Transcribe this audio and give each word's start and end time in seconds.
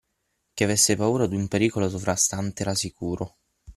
Che 0.55 0.63
avesse 0.63 0.95
paura 0.95 1.27
d'un 1.27 1.47
pericolo 1.47 1.87
sovrastante 1.87 2.63
era 2.63 2.73
sicuro. 2.73 3.35